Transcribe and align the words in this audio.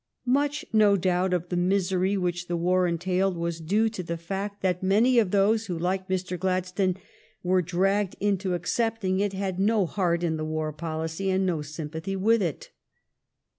Much, 0.25 0.65
no 0.73 0.97
doubt, 0.97 1.31
of 1.31 1.49
the 1.49 1.55
misery 1.55 2.17
which 2.17 2.47
the 2.47 2.57
war 2.57 2.87
entailed 2.87 3.37
was 3.37 3.61
due 3.61 3.87
to 3.87 4.01
the 4.01 4.17
fact 4.17 4.63
that 4.63 4.81
many 4.81 5.19
of 5.19 5.29
those 5.29 5.67
who, 5.67 5.77
like 5.77 6.07
Mr. 6.09 6.39
Gladstone, 6.39 6.97
were 7.43 7.61
dragged 7.61 8.15
into 8.19 8.55
accepting 8.55 9.19
it 9.19 9.33
had 9.33 9.59
no 9.59 9.85
heart 9.85 10.23
in 10.23 10.37
the 10.37 10.43
war 10.43 10.73
policy 10.73 11.29
and 11.29 11.45
no 11.45 11.61
sympathy 11.61 12.15
with 12.15 12.41
it. 12.41 12.71